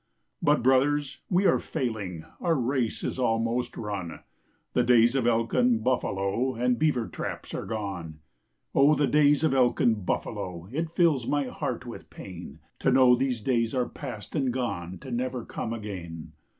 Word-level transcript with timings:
But 0.41 0.63
brothers, 0.63 1.19
we 1.29 1.45
are 1.45 1.59
failing, 1.59 2.25
Our 2.39 2.55
race 2.55 3.03
is 3.03 3.19
almost 3.19 3.77
run; 3.77 4.21
The 4.73 4.81
days 4.81 5.13
of 5.13 5.27
elk 5.27 5.53
and 5.53 5.83
buffalo 5.83 6.55
And 6.55 6.79
beaver 6.79 7.07
traps 7.07 7.53
are 7.53 7.67
gone 7.67 8.17
Oh, 8.73 8.95
the 8.95 9.05
days 9.05 9.43
of 9.43 9.53
elk 9.53 9.79
and 9.79 10.03
buffalo! 10.03 10.67
It 10.71 10.89
fills 10.89 11.27
my 11.27 11.43
heart 11.49 11.85
with 11.85 12.09
pain 12.09 12.57
To 12.79 12.91
know 12.91 13.13
these 13.15 13.41
days 13.41 13.75
are 13.75 13.87
past 13.87 14.35
and 14.35 14.51
gone 14.51 14.97
To 14.97 15.11
never 15.11 15.45
come 15.45 15.71
again. 15.71 16.31